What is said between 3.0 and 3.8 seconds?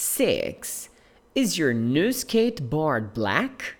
black?